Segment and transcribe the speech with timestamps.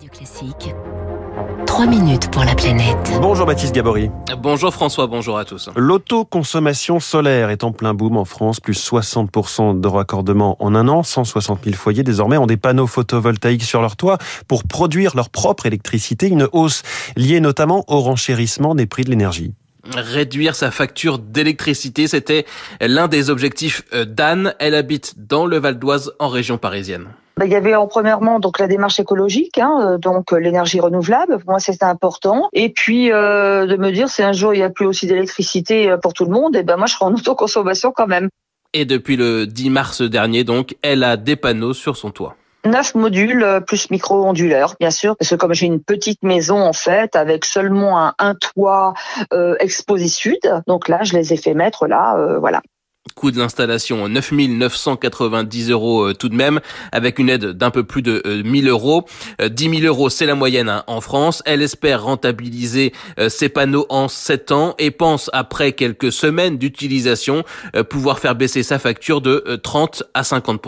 [0.00, 0.74] Radio Classique.
[1.66, 2.96] 3 minutes pour la planète.
[3.20, 4.10] Bonjour Baptiste Gabory.
[4.38, 5.68] Bonjour François, bonjour à tous.
[5.76, 11.02] L'autoconsommation solaire est en plein boom en France, plus 60% de raccordement en un an.
[11.02, 14.16] 160 000 foyers désormais ont des panneaux photovoltaïques sur leur toit
[14.48, 16.28] pour produire leur propre électricité.
[16.28, 16.82] Une hausse
[17.16, 19.52] liée notamment au renchérissement des prix de l'énergie.
[19.94, 22.44] Réduire sa facture d'électricité, c'était
[22.80, 24.54] l'un des objectifs d'Anne.
[24.58, 27.08] Elle habite dans le Val d'Oise en région parisienne.
[27.40, 30.78] Bah, il y avait en premièrement donc la démarche écologique, hein, euh, donc euh, l'énergie
[30.78, 31.38] renouvelable.
[31.38, 32.50] Pour moi, c'était important.
[32.52, 35.96] Et puis euh, de me dire, si un jour il n'y a plus aussi d'électricité
[36.02, 38.28] pour tout le monde, et eh ben moi je serai en autoconsommation quand même.
[38.74, 42.36] Et depuis le 10 mars dernier, donc, elle a des panneaux sur son toit.
[42.64, 47.16] Neuf modules plus micro-onduleurs, bien sûr, parce que comme j'ai une petite maison en fait,
[47.16, 48.94] avec seulement un, toit
[49.32, 52.60] euh, exposé sud, donc là je les ai fait mettre là, euh, voilà.
[53.14, 56.60] Coût de l'installation 9 990 euros euh, tout de même,
[56.92, 59.06] avec une aide d'un peu plus de 1000 euh, euros.
[59.42, 61.42] 10 euh, 000 euros, c'est la moyenne hein, en France.
[61.46, 62.92] Elle espère rentabiliser
[63.28, 67.44] ses panneaux en 7 ans et pense, après quelques semaines d'utilisation,
[67.88, 70.60] pouvoir faire baisser sa facture de 30 à 50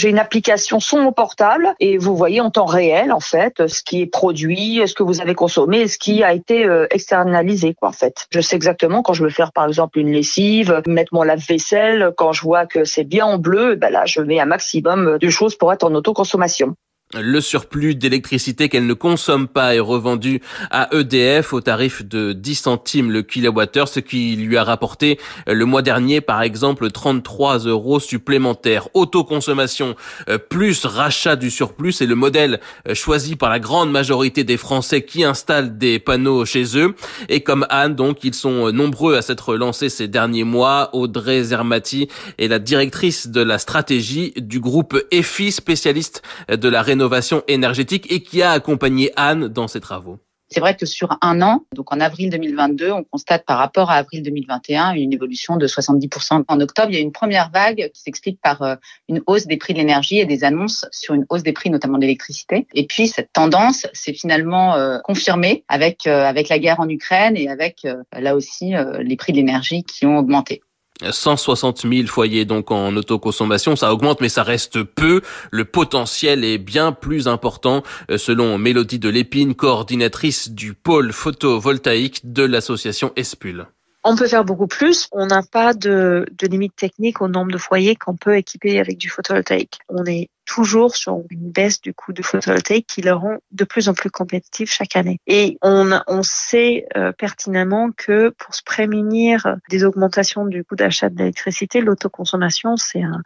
[0.00, 3.82] j'ai une application sur mon portable et vous voyez en temps réel en fait ce
[3.82, 7.90] qui est produit, ce que vous avez consommé, ce qui a été euh, externalisé quoi
[7.90, 8.26] en fait.
[8.30, 12.32] Je sais exactement quand je veux faire par exemple une lessive, mettre mon lave-vaisselle, quand
[12.32, 15.54] je vois que c'est bien en bleu, ben là je mets un maximum de choses
[15.54, 16.74] pour être en autoconsommation.
[17.18, 22.54] Le surplus d'électricité qu'elle ne consomme pas est revendu à EDF au tarif de 10
[22.54, 27.66] centimes le kilowattheure, ce qui lui a rapporté euh, le mois dernier, par exemple, 33
[27.66, 28.86] euros supplémentaires.
[28.94, 29.96] Autoconsommation
[30.28, 34.56] euh, plus rachat du surplus, c'est le modèle euh, choisi par la grande majorité des
[34.56, 36.94] Français qui installent des panneaux chez eux.
[37.28, 40.90] Et comme Anne, donc, ils sont nombreux à s'être lancés ces derniers mois.
[40.92, 42.06] Audrey Zermati
[42.38, 46.99] est la directrice de la stratégie du groupe EFI, spécialiste de la rénovation
[47.48, 50.18] énergétique et qui a accompagné Anne dans ses travaux.
[50.52, 53.94] C'est vrai que sur un an, donc en avril 2022, on constate par rapport à
[53.94, 56.42] avril 2021 une évolution de 70%.
[56.48, 58.74] En octobre, il y a une première vague qui s'explique par euh,
[59.08, 61.98] une hausse des prix de l'énergie et des annonces sur une hausse des prix notamment
[61.98, 62.66] d'électricité.
[62.74, 67.36] Et puis cette tendance s'est finalement euh, confirmée avec euh, avec la guerre en Ukraine
[67.36, 70.62] et avec là aussi les prix de l'énergie qui ont augmenté.
[71.08, 75.20] 160 000 foyers donc en autoconsommation, ça augmente mais ça reste peu.
[75.50, 82.32] Le potentiel est bien plus important euh, selon Mélodie de Lépine, coordinatrice du pôle photovoltaïque
[82.32, 83.66] de l'association Espul.
[84.02, 85.08] On peut faire beaucoup plus.
[85.12, 88.96] On n'a pas de, de, limite technique au nombre de foyers qu'on peut équiper avec
[88.96, 89.78] du photovoltaïque.
[89.88, 93.88] On est toujours sur une baisse du coût du photovoltaïque qui le rend de plus
[93.88, 95.20] en plus compétitif chaque année.
[95.26, 101.10] Et on, on sait euh, pertinemment que pour se prémunir des augmentations du coût d'achat
[101.10, 103.22] de l'électricité, l'autoconsommation, c'est un,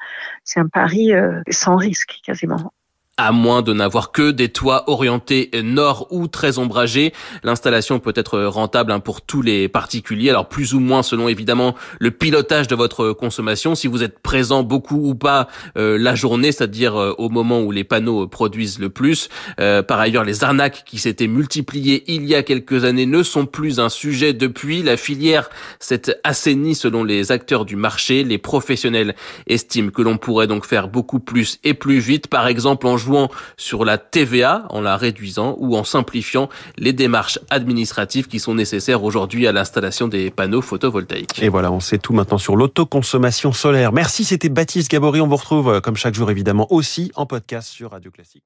[0.57, 2.73] un pari euh, sans risque quasiment.
[3.17, 7.13] À moins de n'avoir que des toits orientés nord ou très ombragés,
[7.45, 10.31] l'installation peut être rentable hein, pour tous les particuliers.
[10.31, 13.77] Alors plus ou moins selon évidemment le pilotage de votre consommation.
[13.77, 17.71] Si vous êtes présent beaucoup ou pas euh, la journée, c'est-à-dire euh, au moment où
[17.71, 19.29] les panneaux produisent le plus.
[19.61, 23.47] Euh, par ailleurs, les arnaques qui s'étaient multipliées il y a quelques années ne sont
[23.47, 24.83] plus un sujet depuis.
[24.83, 28.25] La filière s'est assainie selon les acteurs du marché.
[28.25, 29.15] Les professionnels
[29.47, 32.27] estiment que l'on pourrait donc faire beaucoup plus et plus vite.
[32.27, 36.49] Par exemple en jouant sur la TVA en la réduisant ou en simplifiant
[36.79, 41.43] les démarches administratives qui sont nécessaires aujourd'hui à l'installation des panneaux photovoltaïques.
[41.43, 43.93] Et voilà, on sait tout maintenant sur l'autoconsommation solaire.
[43.93, 45.21] Merci, c'était Baptiste Gabory.
[45.21, 48.45] On vous retrouve euh, comme chaque jour évidemment aussi en podcast sur Radio Classique.